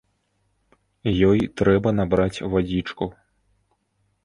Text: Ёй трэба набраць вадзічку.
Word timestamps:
Ёй 1.29 1.39
трэба 1.61 1.93
набраць 1.99 2.43
вадзічку. 2.57 3.11